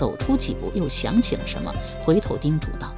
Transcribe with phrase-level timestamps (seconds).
[0.00, 1.70] 走出几步，又想起了什么，
[2.02, 2.94] 回头叮嘱道：“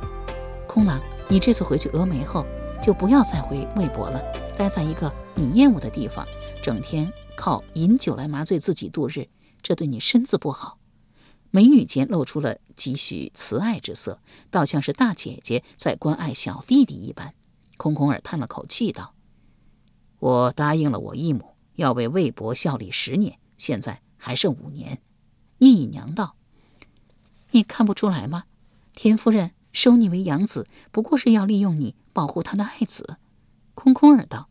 [0.69, 2.47] 空郎，你这次回去峨眉后，
[2.81, 4.23] 就不要再回魏国了，
[4.57, 6.25] 待在一个你厌恶的地方，
[6.63, 9.27] 整天靠饮酒来麻醉自己度日，
[9.63, 10.79] 这对你身子不好。”
[11.51, 17.35] 眉宇间露出了几许慈爱之色，倒像是大姐姐在关爱小弟弟一般。
[17.79, 19.15] 空空儿叹了口气道
[20.21, 25.01] ：“我答应了我义母，要为魏国效力十年，现在还剩五年。”
[25.59, 26.37] 聂隐娘道。
[27.53, 28.45] 你看不出来吗？
[28.95, 33.19] 田夫人收你为养子，不过是要利用你保护她的爱子。
[33.75, 34.49] 空空儿道：“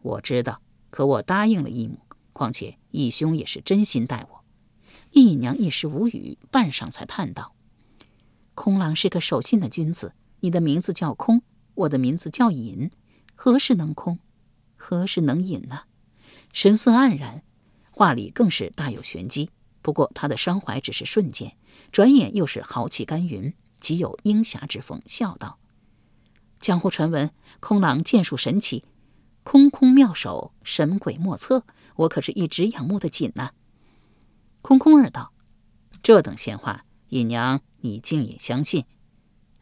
[0.00, 1.98] 我知道，可我答应了义母。
[2.32, 4.44] 况且义兄也是真心待我。”
[5.12, 7.54] 义娘一时无语，半晌才叹道
[8.54, 10.14] ：“空郎是个守信的君子。
[10.40, 11.42] 你的名字叫空，
[11.74, 12.90] 我的名字叫隐，
[13.34, 14.18] 何时能空？
[14.76, 15.82] 何时能隐呢？”
[16.52, 17.42] 神色黯然，
[17.90, 19.50] 话里更是大有玄机。
[19.82, 21.56] 不过他的伤怀只是瞬间，
[21.90, 25.58] 转眼又是豪气干云，极有英侠之风，笑道
[26.60, 28.84] ：“江湖传闻空狼剑术神奇，
[29.42, 31.64] 空空妙手，神鬼莫测，
[31.96, 33.50] 我可是一直仰慕的紧呐。”
[34.62, 35.32] 空空儿道
[36.00, 38.84] ：“这等闲话，隐娘你竟也相信？”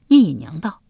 [0.09, 0.83] 聂隐娘道：“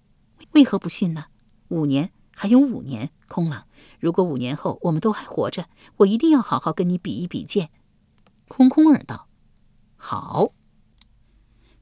[0.53, 1.27] 为何不信呢？
[1.69, 3.69] 五年还有五年，空狼，
[4.01, 5.67] 如果五年后我们都还活着，
[5.99, 7.71] 我一定要好好跟你比一比剑。”
[8.51, 9.29] 空空儿道
[9.95, 10.53] ：“好。”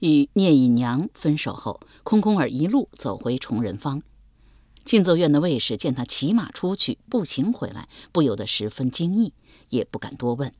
[0.00, 4.02] 与聂隐娘分手后，空空儿一路走回崇仁坊。
[4.84, 9.32] 静奏院的卫士见他骑马出去，步行回来，不由得十分惊异，
[9.70, 10.52] 也不敢多问。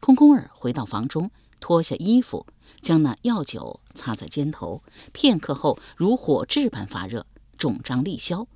[0.00, 2.44] 空空儿回到房中，脱下衣服，
[2.82, 4.82] 将那药酒擦在肩头，
[5.12, 7.26] 片刻后如火炙般发热，
[7.56, 8.48] 肿胀立消，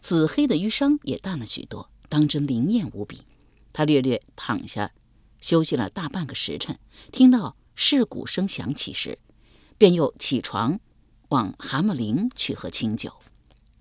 [0.00, 3.22] 紫黑的瘀伤也淡了许多，当真灵验无比。
[3.72, 4.92] 他略略躺下。
[5.40, 6.78] 休息了大半个时辰，
[7.12, 9.18] 听到市鼓声响起时，
[9.78, 10.80] 便又起床
[11.28, 13.12] 往蛤蟆陵去喝清酒。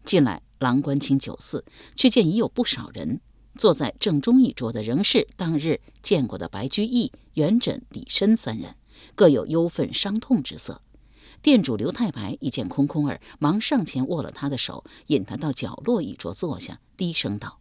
[0.04, 3.22] 进来郎官清酒肆，却见已有不少人
[3.56, 8.76] 坐在正中一桌的，仍是当日见过的白居易、元稹、李绅三人，
[9.16, 10.82] 各有忧愤伤痛之色。
[11.42, 17.60] 店主刘太白一见空空儿，忙上前握了他的手，引他到角落一桌坐下，低声道：“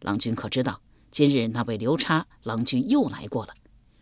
[0.00, 0.80] 郎君可知道？”
[1.14, 3.54] 今日那位刘叉郎君又来过了，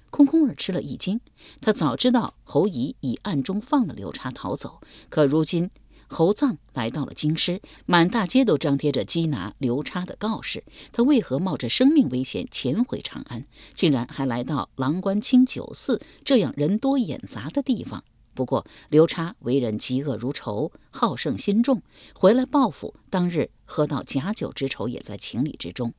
[0.08, 1.20] 空空儿吃了一惊。
[1.60, 4.80] 他早知道侯乙已暗中放了刘叉逃走，
[5.10, 5.68] 可如今
[6.08, 18.02] 侯臧来到了京师，满大街都张贴着缉拿刘叉的告示，他为何冒着生命危险潜回长安，竟然还来到郎官清酒肆这样人多眼杂的地方？
[18.32, 21.82] 不过刘叉为人嫉恶如仇，好胜心重，
[22.14, 25.92] 回来报复，当日喝到假酒之仇也在情理之中。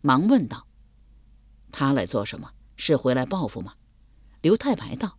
[0.00, 0.66] 忙问道
[1.72, 2.50] ：“他来做什么？
[2.76, 3.74] 是回来报复吗？”
[4.42, 5.18] 刘太白道：“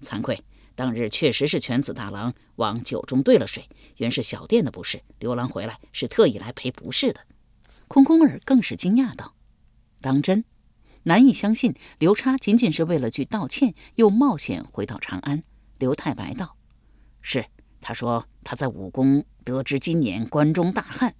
[0.00, 0.44] 惭愧，
[0.74, 5.02] 当日确实是犬子大郎往酒中兑了水，原是小店的不是。
[5.18, 7.20] 刘郎回来是特意来赔不是的。”
[7.88, 9.34] 空空儿更是惊讶道
[10.00, 10.44] ：“当真？
[11.04, 15.40] 难以相信，刘叉仅仅是为了去道歉，又冒险回到长安。”
[15.78, 16.56] 刘太白道
[17.22, 17.46] ：“是，
[17.80, 21.14] 他说他在武功得知今年关中大旱，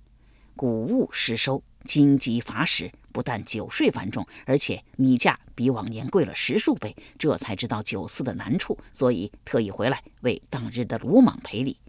[0.54, 11.80] 谷物失收，荆棘乏食。”不但酒税繁重，而且米价比往年贵了十数倍，这才知道酒肆的难处，所以特意回来为当日的鲁莽赔礼。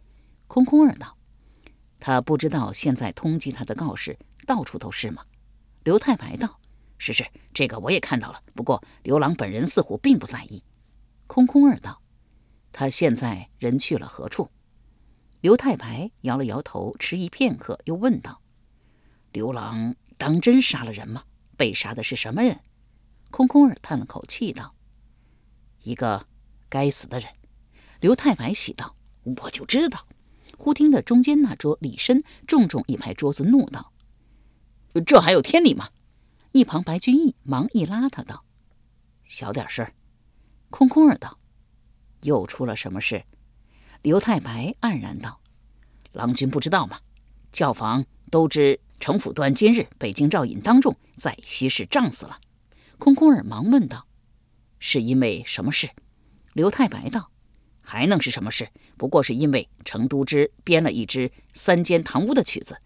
[0.48, 1.16] 空空儿道
[2.02, 4.18] ：“他不知道现在通缉他的告示
[4.48, 5.24] 到处都是吗？”
[5.86, 6.60] 刘太白道
[6.98, 7.24] ：“是是，
[7.54, 8.42] 这个我也看到了。
[8.56, 10.64] 不过刘郎本人似乎并不在意。”
[11.28, 12.02] 空空儿道
[12.74, 14.50] ：“他现在人去了何处？”
[15.42, 18.41] 刘太白摇了摇头，迟疑片刻，又问道
[19.32, 21.24] ：“刘郎？”当真杀了人吗？
[21.58, 22.60] 被杀的是什么人？
[23.32, 24.76] 空空儿叹了口气道
[25.82, 26.28] ：“一个
[26.70, 27.32] 该死的人。”
[28.02, 28.96] 刘太白喜道
[29.42, 30.08] ：“我就知道。”
[30.58, 33.92] 忽听得中间那桌李绅重重一拍桌子，怒道
[35.08, 35.90] ：“这还有天理吗？”
[36.54, 38.44] 一旁白居易忙一拉他道
[39.26, 39.92] ：“小点声。”
[40.70, 41.40] 空空儿道
[42.22, 43.26] ：“又出了什么事？”
[44.04, 45.42] 刘太白黯然道
[46.14, 47.00] ：“郎君不知道吗？
[47.52, 52.40] 教坊都知程府端今日被京兆尹当众在西市杖死了。”
[52.98, 54.08] 空空儿忙问道
[54.80, 55.90] ：“是因为什么事？”
[56.54, 57.32] 刘太白道。
[57.84, 58.70] 还能是什么事？
[58.96, 62.78] 不过是因为程都知编了一支《三间堂屋》的曲子，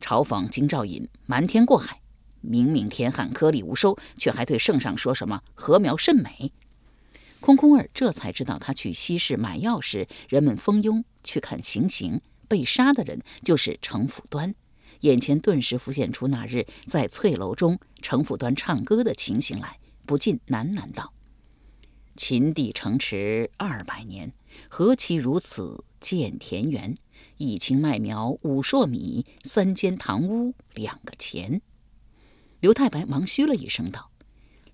[0.00, 2.02] 嘲讽京兆尹瞒天过海，
[2.42, 6.52] 明明天旱颗粒无收，却还对圣上说什么禾苗甚美。
[7.40, 14.54] 空空儿这才知道，他去西市买药时，人们蜂拥去看行刑，被杀的人就是程府端。
[15.04, 21.12] 眼前顿时浮现出那日在翠楼中程府端唱歌的情形来，不禁喃喃道。
[22.16, 24.32] 秦地城池二百年，
[24.70, 26.94] 何其如此见田园？
[27.36, 31.60] 一顷麦苗五硕米，三间堂屋两个钱。
[32.60, 34.10] 刘太白忙嘘了一声道：“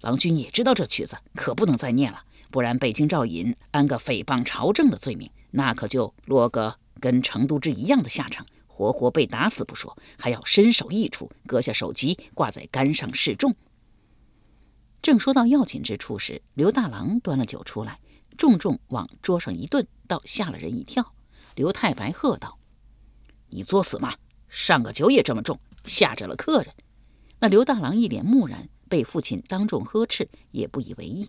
[0.00, 2.22] 郎君也知道这曲子，可不能再念了，
[2.52, 8.46] 不然北京赵尹安个诽谤朝政的罪名，那可就落个跟程都知一样的下场，
[8.80, 13.54] 活活被打死不说，还要身首异处，割下首级挂在杆上示众。”
[15.02, 18.00] 正说到要紧之处时，刘大郎端了酒出来，
[18.38, 21.12] 重重往桌上一顿，倒吓了人一跳。
[21.56, 22.58] 刘太白喝道
[23.50, 24.14] ：“你作死吗？
[24.48, 26.74] 上个酒也这么重，吓着了客人。”
[27.38, 31.28] 那刘大郎一脸木然，被父亲当众呵斥，也不以为意。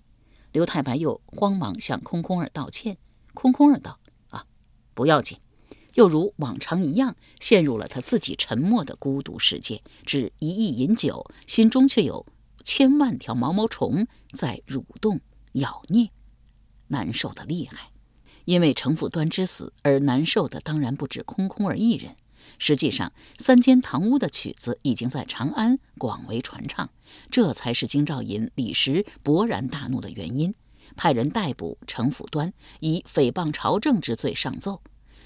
[0.53, 2.98] 刘太白又慌忙向空空儿道歉。
[3.33, 4.00] 空空儿道
[4.31, 4.45] ：“啊，
[4.94, 5.38] 不要紧。”
[5.95, 12.25] 又如往常一样，陷入了他自己沉默的孤独世界，只一意饮酒，心中却有。
[12.63, 15.19] 千万条毛毛虫在蠕动、
[15.53, 16.11] 咬啮，
[16.89, 17.89] 难受的厉害。
[18.45, 22.15] 因为程府端之死而难受的，当然不止空空儿一人。
[22.59, 26.89] 实际上，三间堂屋的曲子已经在长安广为传唱，
[27.31, 30.53] 这才是京兆尹李时勃然大怒的原因，
[30.95, 34.81] 派人逮捕程府端，以诽谤朝政之罪上奏。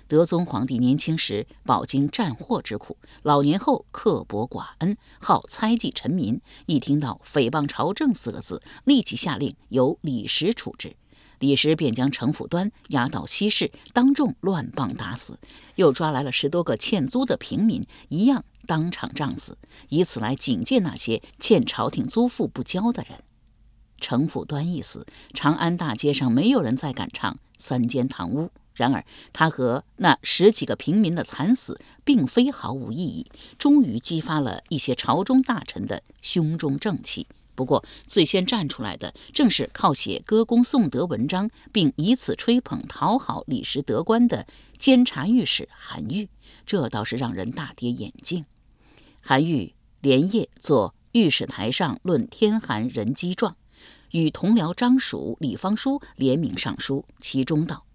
[0.08, 6.40] 德宗皇帝年轻时饱经战祸之苦，老年后刻薄寡恩，好猜忌臣民。
[6.68, 10.96] 一听到“诽谤朝政”四个字，立即下令由李时处置。
[11.40, 15.40] 李时便将程府端押到西市，当众乱棒打死，
[15.76, 19.58] 又抓来了十多个欠租的平民，一样当场杖死，
[19.90, 23.20] 以此来警戒那些欠朝廷租赋不交的人。
[24.00, 28.46] 程府端一死，长安大街上没有人再敢唱《三间堂屋》。
[28.76, 33.26] 然而，他和那十几个平民的惨死，并非毫无意义，
[33.58, 37.26] 终于激发了一些朝中大臣的胸中正气。
[37.56, 44.46] 不过，最先站出来的，正是靠写歌功颂德文章，并以此吹捧讨好李时得官的
[44.78, 46.28] 监察御史韩愈，
[46.66, 48.46] 这倒是让人大跌眼镜。
[49.22, 53.56] 韩愈连夜坐御史台上论天寒人饥状，
[54.12, 57.86] 与同僚张蜀、李方书联名上书，其中道。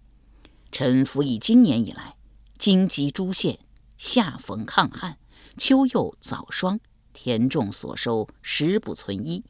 [0.71, 2.15] 臣服役今年以来，
[2.57, 3.59] 荆棘诸县，
[3.97, 5.17] 夏逢抗旱，
[5.57, 6.79] 秋又早霜，
[7.11, 9.43] 田种所收食不存一。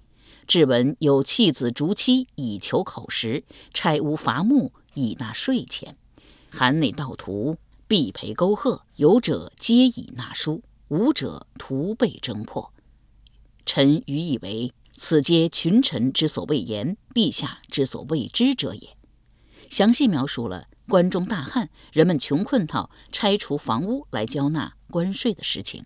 [0.47, 5.95] 至闻有弃子逐妻以求口食，拆屋伐木以纳税钱。
[6.49, 12.73] 函内盗徒必赔沟壑，有者皆以纳书，无者徒被征破。
[13.63, 18.97] 臣愚以为，此皆群臣之所未言，陛下之所未知者也。
[19.69, 20.68] 详细描述了。
[20.92, 25.86] 关中大旱，人们穷困到拆除房屋来交纳关税的事情，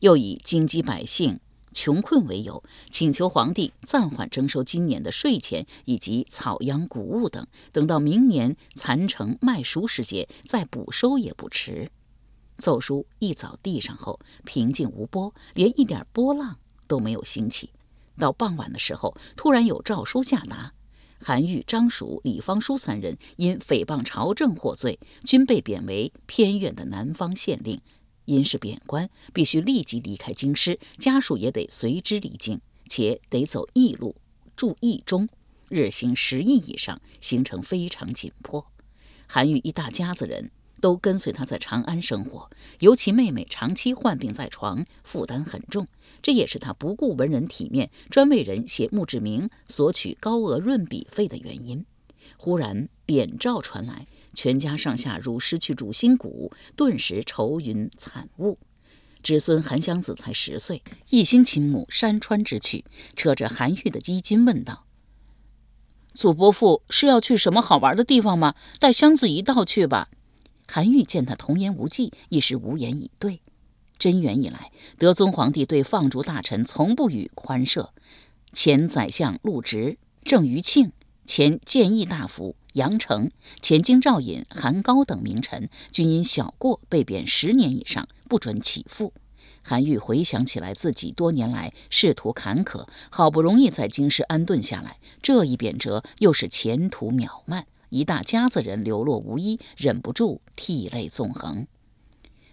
[0.00, 1.38] 又以京畿百姓
[1.72, 11.88] 穷困为由，请求皇帝暂缓征收今年的税钱以及草秧谷物等，等到明年蚕城麦熟时节再补收也不迟。
[12.58, 16.56] 奏书一早递上后，平静无波，连一点波浪
[16.88, 17.70] 都没有兴起。
[18.18, 20.72] 到傍晚的时候，突然有诏书下达。
[21.22, 27.80] 韩愈、张蜀、李方叔三人因诽谤朝政获罪，均被贬为偏远的南方县令。
[28.24, 34.16] 因是贬官，必须立即离开京师，家属也得随之离京，且得走驿路，
[34.54, 35.28] 住驿中，
[35.68, 38.66] 日行十亿以上，行程非常紧迫。
[39.26, 40.50] 韩愈一大家子人。
[40.82, 45.86] 都跟随他在长安生活，尤其妹妹长期患病在床，负担很重。
[46.20, 51.86] 这也是他不顾文人体面，专为人写墓志铭，索取高额润笔费的原因。
[52.36, 58.58] 忽然贬诏传来，全家上下如失去主心骨，顿时愁云惨雾。
[59.22, 62.84] 侄孙韩湘子才十岁，一心倾慕山川之趣，
[63.14, 64.84] 扯着韩愈的衣襟问道
[66.12, 68.56] ：“祖伯父是要去什么好玩的地方吗？
[68.80, 70.08] 带湘子一道去吧。
[70.66, 73.40] 韩愈见他童言无忌，一时无言以对。
[73.98, 77.90] 贞元以来，德宗皇帝对放逐大臣从不予宽赦。
[78.52, 80.92] 前宰相陆直、郑余庆，
[81.24, 89.12] 前谏议大夫杨成，前京兆尹韩高等名臣，均因小过被贬十年以上，不准起复。
[89.62, 101.66] 韩愈回想起来，自己多年来仕途坎坷，好不容易在京师安顿下来，这一贬谪又是前途渺漫，一大家子人流落无依，忍不住涕泪纵横。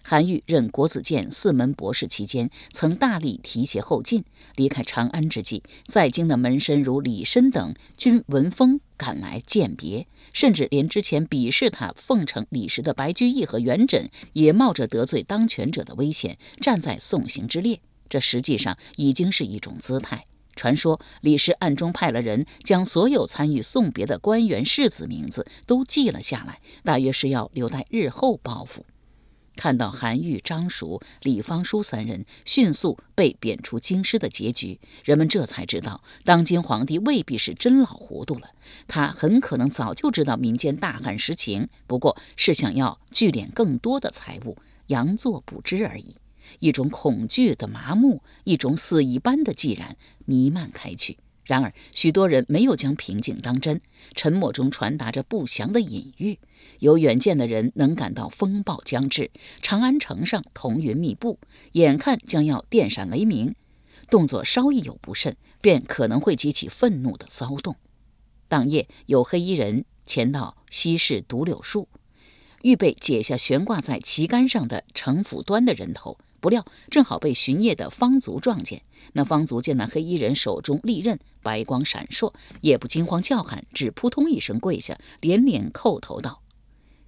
[0.04, 4.26] 韩愈任国子监四门博士期间，曾大力提携后进。
[4.58, 17.80] 离开长安之际，在京的门生如李绅等，均闻风赶来饯别，甚至连之前鄙视他奉承李时的白居易和元稹，也冒着得罪当权者的危险，站在送行之列。
[18.10, 20.26] 这实际上已经是一种姿态。
[20.60, 28.86] 传说李氏暗中派了人，将所有参与送别的官员士子名字都记了下来，大约是要留待日后报复。
[29.56, 38.50] 看到韩愈、张蜀、李方叔三人迅速被贬出京师的结局，人们这才知道，当今皇帝未必是真老糊涂了，
[38.90, 44.58] 他很可能早就知道民间大旱实情，不过是想要聚敛更多的财物，
[44.90, 46.18] 佯作不知而已。
[46.60, 51.18] 一种恐惧的麻木，一种死一般的寂然弥漫开去。
[51.46, 53.82] 然而，许多人没有将平静当真，
[54.14, 56.38] 沉默中传达着不祥的隐喻。
[56.80, 61.40] 有远见的人能感到风暴将至，长安城上彤云密布，
[61.72, 63.56] 眼看将要电闪雷鸣，
[64.12, 67.76] 动作稍一有不慎，便可能会激起愤怒的骚动。
[68.48, 71.88] 当夜，有黑衣人潜到西市独柳树，
[72.62, 76.20] 预备解下悬挂在旗杆上的城府端的人头。
[76.40, 78.82] 不料正好被巡夜的方卒撞见。
[79.14, 86.42] 那方卒见那黑衣人手中利刃白光闪烁，也不惊慌叫喊，只扑通一声跪下，连连叩头道：“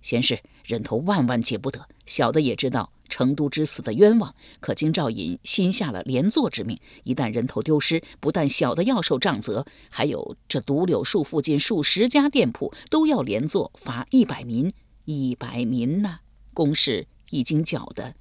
[0.01, 1.87] 贤士，人头万万解不得。
[2.05, 14.71] 小的也知道成都之死的冤枉，可京兆尹新下了连坐之命，一旦人头丢失，不但小的要受杖责，还有这独柳树附近数十家店铺都要连坐罚一百民。
[15.05, 16.19] 一百民呐，
[16.53, 18.15] 公事已经缴的。”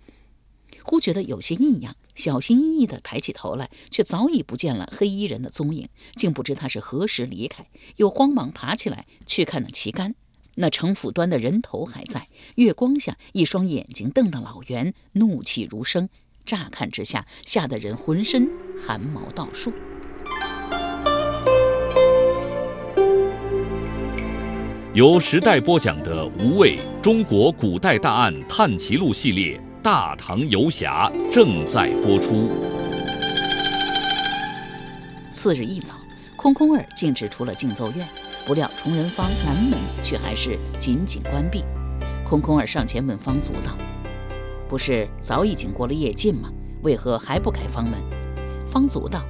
[0.90, 7.64] 忽觉得有些异样，小心翼翼地抬起头来，却早已不见了黑衣人的踪影，竟不知他是何时离开。
[7.98, 10.16] 又慌忙爬起来去看那旗杆，
[10.56, 16.08] 那城府端的人头还在，月光下一双眼睛瞪得老圆，怒气如生。
[16.44, 18.50] 乍看之下，吓得人浑身
[18.84, 19.72] 汗毛倒竖。
[24.92, 29.69] 由时代播讲的《无畏中国古代大案探奇录》系列。
[29.82, 32.50] 大唐游侠正在播出。
[35.32, 35.94] 次日一早，
[36.36, 38.06] 空空儿径直出了静奏院，
[38.44, 41.64] 不料崇仁坊南门却还是紧紧关闭。
[42.26, 43.74] 空空儿上前问方卒道
[44.68, 46.50] ：“不是早已经过了夜禁吗？
[46.82, 47.98] 为何还不开方门？”
[48.68, 49.24] 方卒道：“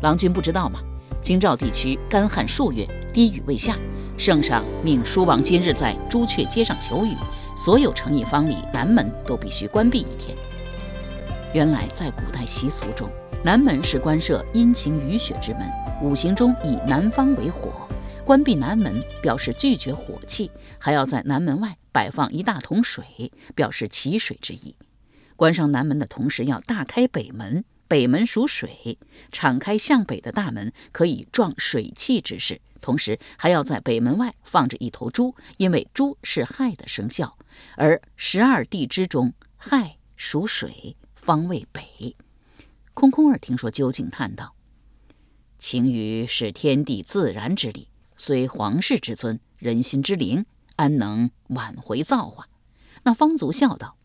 [0.00, 0.80] 郎君不知道吗？
[1.20, 3.76] 京兆地区干旱数月，滴雨未下，
[4.16, 7.14] 圣上命书王今日在朱雀街上求雨。”
[7.62, 10.34] 所有诚意坊里南门都必须关闭一天。
[11.52, 13.06] 原来在古代习俗中，
[13.44, 17.86] 南门是关设阴晴雨雪之门，五行中以南方为火，
[18.24, 23.04] 关闭南门表示拒绝火气，还要在南门外摆放一大桶水，
[23.54, 24.74] 表示祈水之意。
[25.36, 28.96] 关上南门的同时，要大开北门，北门属水，
[29.30, 32.62] 敞开向北的大门可以壮水气之势。
[32.80, 37.38] 同时还要在北门外放着一头猪，因为猪是亥的生肖，
[37.76, 42.16] 而十二地支中亥属水，方位北。
[42.94, 44.54] 空空儿听说，究竟叹道
[45.58, 50.44] ：“晴雨是天地自然之理，虽皇室之尊，人心之灵，
[50.76, 52.48] 安能挽回造化？”
[53.04, 53.96] 那方族笑道：“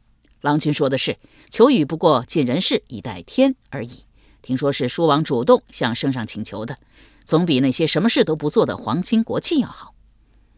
[0.41, 1.17] 郎君说的是，
[1.49, 4.05] 求雨不过尽人事以待天而已。
[4.41, 6.77] 听说是书王主动向圣上请求的。”
[7.25, 9.93] 总比那些什么事都不做的皇亲国戚要好。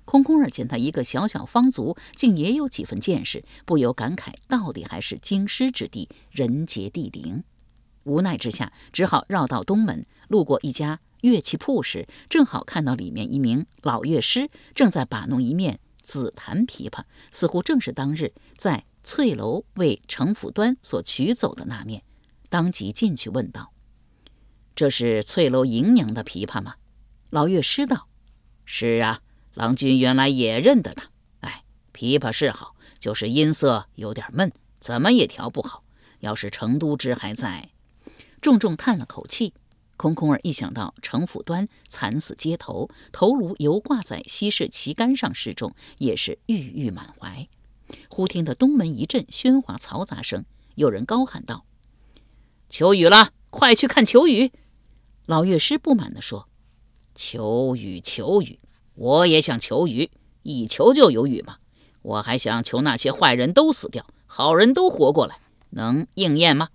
[0.06, 7.44] 空空儿见他一个小小方族，竟也有几分见识，不由感慨：到底还是京师之地，人杰地灵。
[8.04, 22.04] 无奈之下，只好绕到东门，路过一家乐器铺时，正好看到里面一名老乐师正在把弄一面紫檀琵琶，似乎正是当日在翠楼为程府端所取走的那面，
[22.48, 23.74] 当即进去问道。
[24.77, 26.75] 这是翠楼迎娘的琵琶吗？
[27.31, 28.07] 老乐师道
[28.63, 29.22] ：“是啊，
[29.55, 31.10] 郎君原来也认得他。
[31.39, 35.84] 哎，琵琶是好，就是音色有点闷，怎么也调不好。
[36.19, 37.69] 要是成都之还在……”
[38.39, 39.55] 重重叹了口气。
[39.96, 47.50] 空空儿一想到程辅端惨死街头，头颅犹挂在西市旗杆上示众，也是郁郁满怀。
[48.10, 51.65] 忽听得东门一阵喧哗嘈杂声，有人高喊道
[52.69, 54.51] ：“求雨了，快去看求雨！”
[55.27, 56.48] 老乐师不满地说
[57.13, 58.60] ：“求雨，求雨，
[58.96, 60.10] 我也想求雨，
[60.41, 61.57] 一求就有雨嘛。
[62.01, 65.41] 我还想求那些坏人都死掉，好人都活过来，
[65.72, 66.69] 能应验吗？”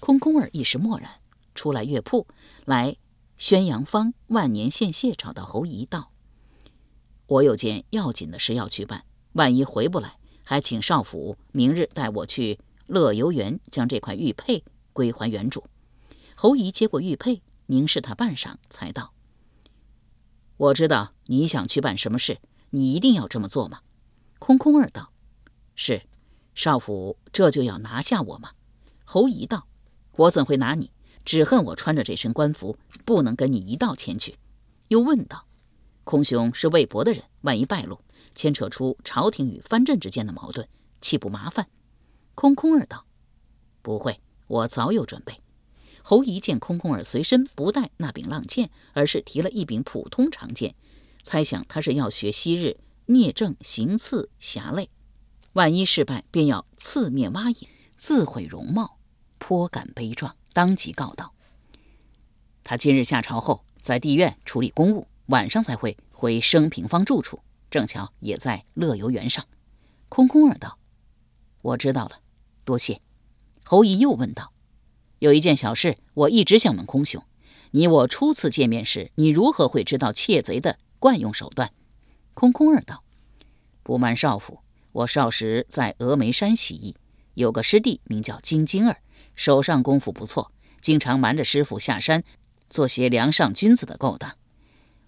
[0.00, 1.20] 空空儿一时默然，
[1.54, 2.26] 出来乐铺，
[2.64, 2.96] 来
[3.36, 6.10] 宣阳坊万年献谢，找到侯姨道
[7.28, 9.04] ：“我有件要紧的事要去办，
[9.34, 10.16] 万一回不来。”
[10.48, 14.64] 还请少府明日带我去乐游园，将这块玉佩
[14.94, 15.64] 归还原主。
[16.36, 19.12] 侯姨接过玉佩，凝视他半晌，才道
[20.56, 23.80] ：“我知道你想去办什么事，你一定要这么做吗？”
[24.38, 25.12] 空空儿道
[25.76, 26.02] ：“是。”
[26.54, 28.52] 少府这就要拿下我吗？
[29.04, 29.68] 侯姨道
[30.16, 30.90] ：“我怎会拿你？
[31.22, 34.38] 只恨我穿着这身官服，不能跟你一道前去。”
[34.88, 35.46] 又问道
[36.04, 38.00] ：“空兄是魏博的人，万一败露？”
[38.34, 40.66] 牵扯出朝廷与藩镇之间的矛盾，
[41.00, 41.68] 岂不麻烦？
[42.34, 43.06] 空空儿道
[43.82, 45.42] ：“不会，我早有准备。”
[46.08, 50.76] 侯姨见空空儿随身不带那柄浪剑，而是提了一柄普通长剑，
[51.24, 54.88] 猜想他是要学昔日聂政行刺侠类，
[55.54, 58.98] 万一失败，便要刺面挖眼，自毁容貌，
[59.38, 61.34] 颇感悲壮，当即告道
[62.62, 69.44] ：“他今日下朝后，在地院处理公务，晚上才会回升平坊住处。”正巧也在乐游园上，
[70.08, 70.78] 空空儿道
[71.62, 72.20] ：“我知道了，
[72.64, 73.00] 多谢。”
[73.66, 74.52] 侯姨又问道
[75.18, 77.22] ：“有一件小事，我一直想问空兄，
[77.70, 81.70] 你我初次见面时，你如何会知道窃贼的惯用手段？”
[82.34, 83.02] 空空儿道
[83.82, 84.60] ：“不瞒少府，
[84.92, 86.96] 我少时在峨眉山习艺，
[87.34, 88.98] 有个师弟名叫金晶儿，
[89.34, 92.22] 手上功夫不错，经常瞒着师傅下山，
[92.68, 94.36] 做些梁上君子的勾当。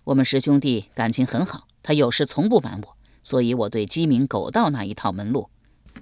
[0.05, 5.49] 我们师兄弟感情很好。”他有时从不瞒我，所以我对鸡鸣狗盗那一套门路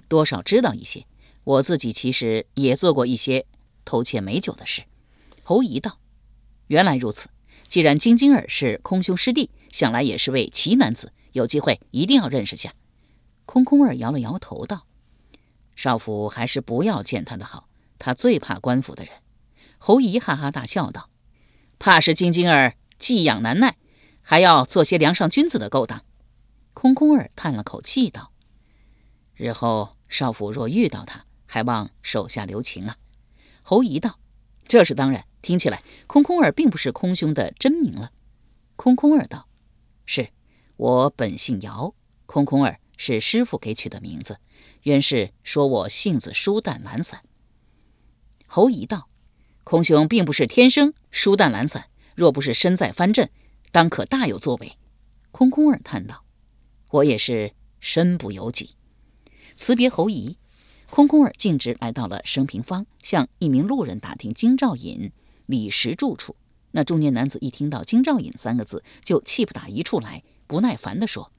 [0.09, 1.05] 多少知道一些。
[1.45, 3.45] 我自己其实也做过一些
[3.87, 4.83] 偷窃美酒的事。
[5.43, 5.97] 侯姨道
[6.67, 7.29] ：“原来如此。
[7.65, 12.73] 既然金晶儿是空兄师弟，想来也是位奇男子，有机会一定要认识下。”
[13.47, 14.85] 空空儿摇了摇头道
[15.73, 19.13] ：“少府还是不要见他的好，他最怕官府的人。”
[19.79, 21.09] 侯姨哈哈大笑道
[21.79, 23.77] ：“怕是金晶儿寄养难耐。”
[24.29, 26.03] 还要做些梁上君子的勾当。
[26.73, 28.33] 空空儿叹了口气道
[29.33, 32.97] ：“日后少府若遇到他，还望手下留情啊。”
[33.69, 34.17] 侯姨道
[34.65, 35.27] ：“这是当然。
[35.41, 38.13] 听起来，空空儿并不是空兄的真名了。”
[38.77, 39.49] 空空儿道
[40.07, 40.29] ：“是
[40.77, 41.93] 我本姓姚，
[42.25, 44.39] 空空儿是师傅给取的名字，
[44.83, 47.25] 原是说我性子疏淡懒散。”
[48.47, 49.09] 侯姨道
[49.65, 53.29] ：“空兄并不是天生疏淡懒散，若不是身在藩镇。”
[53.73, 54.77] 当可大有作为，
[55.31, 56.23] 空空儿叹道
[56.91, 57.51] ：“我也是
[57.81, 58.77] 身不由己。”
[59.57, 60.37] 辞别侯姨，
[60.89, 65.11] 空空儿径直来到了升平坊，向一名路人打听京兆尹
[65.45, 66.35] 李石住处。
[66.71, 71.31] 那中年男子一听到“京兆尹”三个字，就气不打一处来，不耐烦地说：“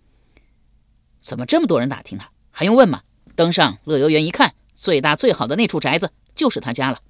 [1.20, 2.30] 怎么这么多人打听他？
[2.50, 3.02] 还用问吗？
[3.36, 7.02] 登上乐游园一看，最大最好的那处宅子就是他家了。”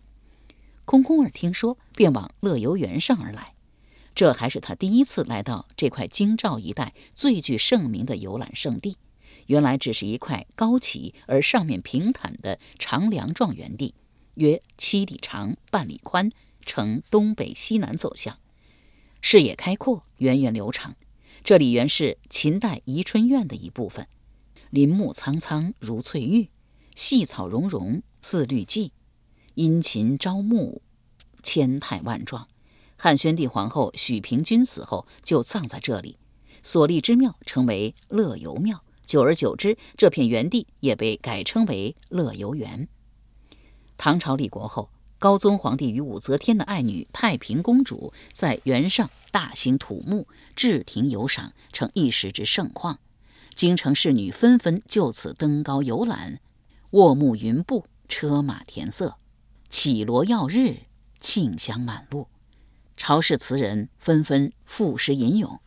[0.84, 3.54] 空空儿听说，便往乐游园上而来。
[4.14, 8.96] 这还是他第一次来到这块京兆一带最具盛名的游览胜地。
[9.48, 13.94] 原来只是一块高起而上面平坦的长梁状园地，
[14.34, 16.30] 约七里长、半里宽，
[16.64, 18.38] 呈东北西南走向，
[19.20, 20.96] 视野开阔，源远流长。
[21.42, 24.06] 这里原是秦代宜春院的一部分，
[24.70, 26.50] 林木苍苍如翠玉，
[26.94, 28.90] 细草茸茸似绿蓟，
[29.54, 30.82] 殷勤朝暮，
[31.42, 32.48] 千态万状。
[32.98, 36.18] 汉宣帝皇后许平君死后，就葬在这里，
[36.62, 38.84] 所立之庙称为乐游庙。
[39.08, 42.88] 久而久之，这片园地也被改称为乐游园。
[43.96, 52.98] 唐朝立国后，高宗皇帝与武则天的爱女太平公主在园上大兴土木，置亭游赏，成一时之盛况。
[53.54, 56.40] 京城侍女纷纷就此登高游览，
[56.90, 59.16] 卧木云步，车马填色，
[59.70, 60.82] 绮罗耀日，
[61.18, 62.28] 沁香满路。
[62.98, 65.60] 朝士词人纷纷赋诗吟咏，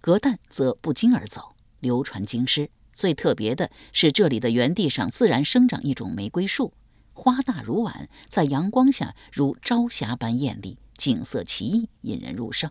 [0.00, 1.54] 隔旦则不胫而走，
[1.86, 2.68] 流传京师。
[2.92, 6.72] 最特别的是，这里的原地上自然生长一种玫瑰树，
[7.12, 12.70] 花大如碗，在阳光下如朝霞般艳丽，景色奇异，引人入胜。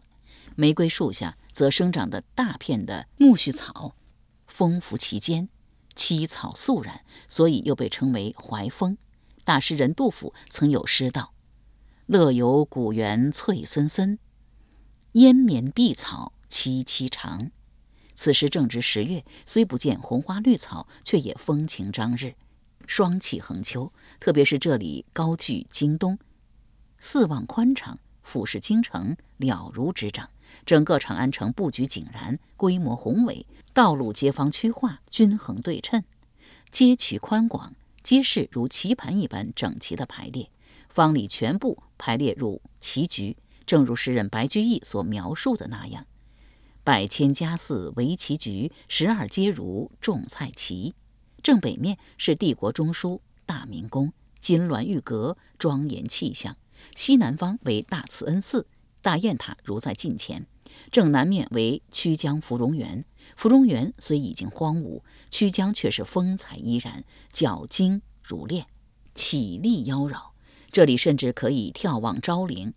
[0.56, 3.96] 玫瑰树下则生长的大片的苜蓿草，
[4.48, 5.48] 丰富其间，
[5.96, 8.98] 七草素然，所以又被称为怀风。
[9.44, 11.34] 大诗人杜甫曾有诗道。
[12.08, 14.18] 乐游古园翠森森，
[15.14, 17.52] 烟绵碧草萋萋长。
[18.16, 22.34] 此时正值十月，虽不见红花绿草，却也风情张日，
[22.88, 23.92] 霜气横秋。
[24.20, 26.18] 特别是这里高踞京东，
[27.00, 30.30] 四望宽敞，俯视京城，了如指掌。
[30.66, 36.04] 整个长安城布局井然，规模宏伟，道路街坊区划均衡对称，
[36.72, 40.50] 街渠宽广，街市如棋盘一般整齐的排列，
[40.88, 46.06] 坊里全部排列入棋局，正如诗人白居易所描述的那样。
[46.86, 50.94] 百千家寺围棋局，十二街如种菜畦。
[51.42, 56.56] 正北面是帝国中枢大明宫，金銮玉阁，庄严气象。
[56.96, 58.68] 西南方为大慈恩寺，
[59.02, 60.46] 大雁塔如在近前。
[60.92, 63.04] 正南面为曲江芙蓉园，
[63.36, 68.68] 芙蓉园虽已经荒芜，曲江却是风采依然，皎晶如炼，
[69.16, 70.22] 绮丽妖娆。
[70.72, 72.76] 这里甚至可以眺望昭陵，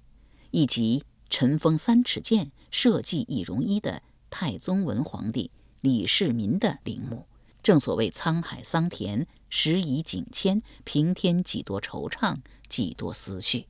[0.51, 1.05] 以及。
[1.31, 7.27] 尘封三尺剑，社稷一荣一的太宗文皇帝李世民的陵墓。
[7.63, 12.39] 正所谓沧海桑田，时移景迁，平添几多惆怅，
[12.69, 13.67] 几多思绪。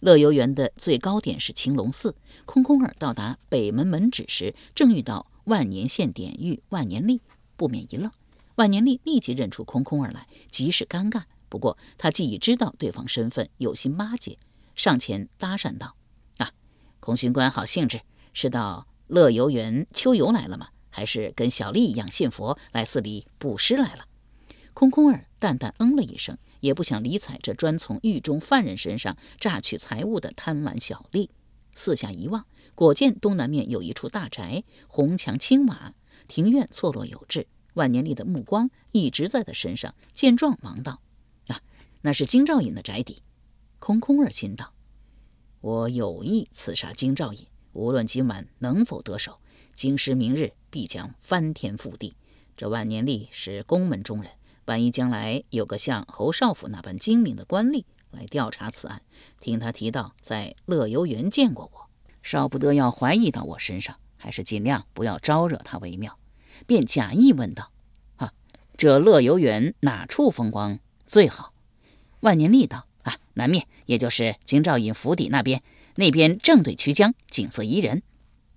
[0.00, 2.14] 乐游原的最高点是青龙寺。
[2.44, 7.20] 空空儿到达北门门址时，正遇到万年县典狱万年历，
[7.56, 8.12] 不免一愣。
[8.54, 11.24] 万年历立即认出空空儿来，极是尴尬。
[11.48, 14.38] 不过他既已知道对方身份，有心巴结，
[14.76, 15.96] 上前搭讪道。
[17.08, 18.02] 洪巡官好兴致，
[18.34, 20.68] 是到乐游园秋游来了吗？
[20.90, 24.04] 还是跟小丽一样信佛来寺里布施来了？
[24.74, 31.30] 空空儿淡淡嗯了一声，也不想理睬这专从狱中犯人身上榨取财物的贪婪小丽。
[31.72, 32.44] 四下一望，
[32.74, 35.94] 果见东南面有一处大宅，红墙青瓦，
[36.26, 37.46] 庭院错落有致。
[37.72, 41.00] 万年历的目光一直在他身上，见状忙道
[41.48, 41.62] ：“啊，
[42.02, 43.22] 那是京兆尹的宅邸。”
[43.80, 44.74] 空空儿心道。
[45.60, 49.40] 我有意刺杀京兆尹，无论今晚能否得手，
[49.74, 52.14] 京师明日必将翻天覆地。
[52.56, 54.30] 这万年历是宫门中人，
[54.66, 59.02] 万一将来有个像侯少府那般精明的官吏来调查此案，
[59.40, 61.88] 听他提到在乐游园见过我，
[62.22, 66.18] 少不得要怀疑到我身上，还是尽量不要招惹他为妙。
[66.68, 67.72] 便假意问道
[68.18, 68.32] ：“啊，
[68.76, 71.52] 这乐游园哪处风光最好？”
[72.20, 72.87] 万年历道。
[73.34, 75.62] 南面，也就是京兆尹府邸那边，
[75.96, 78.02] 那边正对曲江，景色宜人。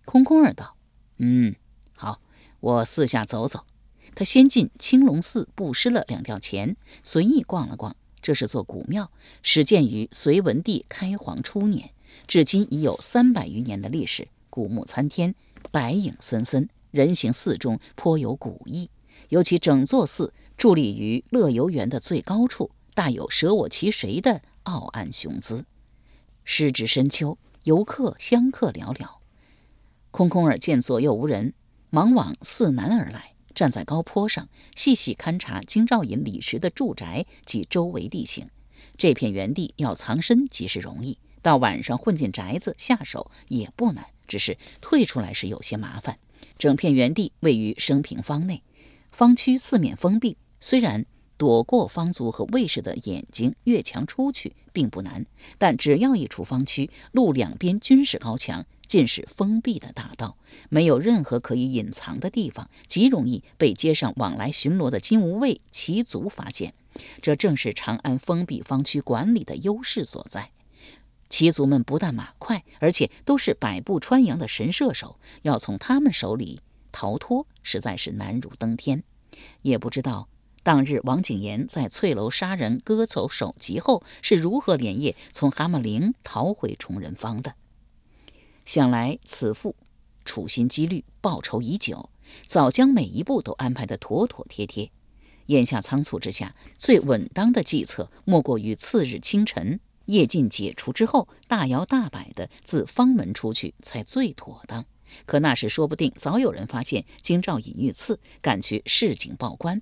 [0.05, 0.75] 空空儿道
[1.17, 1.55] ：“嗯，
[1.95, 2.19] 好，
[2.59, 3.65] 我四下走走。”
[4.13, 7.95] 他先进青龙寺布施了两吊钱，随意逛了逛。
[8.21, 9.11] 这是座古庙，
[9.41, 11.91] 始建于隋文帝开皇初年，
[12.27, 14.27] 至今已有三百余年的历史。
[14.49, 15.33] 古木参天，
[15.71, 18.89] 白影森森，人行寺中颇有古意。
[19.29, 24.41] 尤其整座寺伫立于乐游园的最高处，大有舍我其谁的。
[24.63, 25.65] 傲岸雄姿，
[26.43, 29.17] 时值深秋，游客香客寥寥。
[30.11, 31.55] 空空儿见左右无人，
[31.89, 38.51] 忙往寺南而来，站在高坡上，细细勘察京兆尹李时的住宅及周围地形。
[38.97, 46.19] 这片园地要藏身即是容易，到晚上混进宅子下手也不难，只是退出来时有些麻烦。
[46.59, 48.61] 整片园地位于升平坊内，
[49.11, 51.07] 坊区四面封闭，虽然。
[51.41, 55.25] 躲过方族和卫士的眼睛，越墙出去并不难。
[55.57, 60.37] 但只要一出方区，路两边均是高墙，尽是封闭的大道，
[60.69, 66.75] 没有任何可以隐藏的地方，极容易被街上往来巡逻的金吾卫骑卒发现。
[67.23, 70.51] 这正是长安封闭方区管理的优势所在。
[71.27, 76.59] 骑卒们不但马快，而且都是百步穿杨的神射手，要从他们手里
[76.91, 79.01] 逃脱，实在是难如登天。
[79.63, 80.27] 也不知道。
[80.63, 87.55] 当日，王景言在翠楼杀人、割走首级后，是如何连夜从蛤蟆陵逃回崇仁坊的？
[88.63, 89.75] 想来此妇
[90.23, 92.11] 处心积虑、报仇已久，
[92.45, 94.91] 早将每一步都安排得妥妥帖帖。
[95.47, 104.85] 眼下仓促之下，最稳当的计策，莫过于次日清晨夜禁解除之后，大摇大摆地自方门出去，才最妥当。
[105.25, 109.81] 可那时说不定早有人发现京兆尹遇刺，赶去市井报官。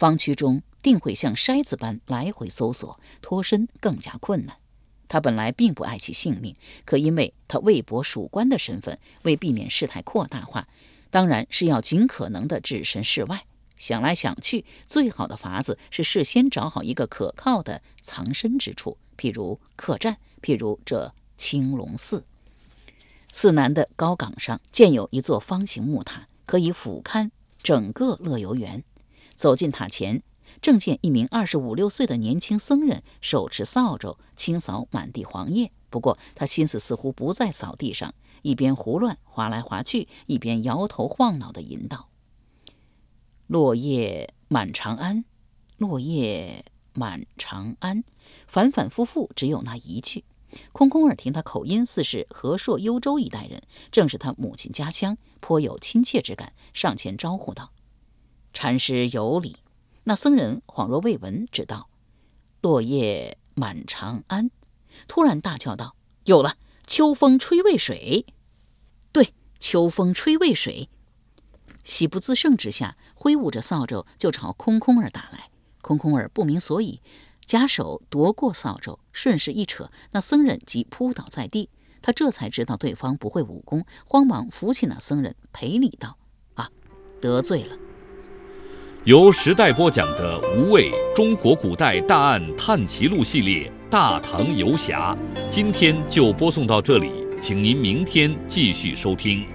[0.00, 4.56] 方区中定会像筛子般来回搜索，脱身更加困难。
[5.08, 10.66] 他本来并不爱惜性命，可因为他魏博属官的身份，为避免事态扩大化，
[11.10, 13.44] 当然是要尽可能的置身事外。
[13.76, 22.24] 想来想去，最好的法子是事先找好一个可靠的藏身之处，譬如客栈，譬如这青龙寺。
[23.32, 27.30] 寺南的高岗上建有一座方形木塔，可以俯瞰
[27.62, 28.82] 整个乐游园。
[29.40, 30.22] 走进塔前，
[30.60, 42.10] 正见一名二十五六岁的年轻僧人手持扫帚清扫满地黄叶，不过他心思似乎不在扫地上，一边胡乱划来划去，一边摇头晃脑地吟道
[43.48, 45.24] ：“落叶满长安，
[45.78, 48.04] 落叶满长安。”
[48.46, 50.24] 反反复复，只有那一句。
[50.72, 57.70] 空空耳听他口音，似是和硕幽州一带人，正是他母亲家乡，颇有亲切之感，上前招呼道
[58.52, 59.56] ：“禅师有礼。”
[60.04, 61.88] 那僧人恍若未闻，只道
[62.62, 64.50] ：“落叶满长安。”
[65.06, 66.56] 突然大叫道：“有了！
[66.86, 68.26] 秋风吹渭水。”
[69.12, 70.88] 对，秋风吹渭水。
[71.84, 75.50] 喜不自胜之下，挥舞着扫帚就朝空空儿打来。
[75.80, 77.00] 空空儿不明所以。
[77.46, 81.68] 假手夺过扫帚，顺势一扯，那僧人即扑倒在地。
[82.00, 86.16] 他这才知道对方不会武功，慌忙扶起那僧人，赔礼道
[86.54, 86.70] ：“啊，
[87.20, 87.76] 得罪了。”
[89.04, 95.16] 由时代播讲的《无畏中国古代大案探奇录》系列《大唐游侠》，
[95.48, 97.10] 今天就播送到这里，
[97.40, 99.46] 请您明天继续收听。